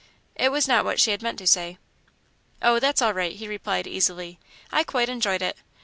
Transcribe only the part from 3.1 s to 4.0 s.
right," he replied,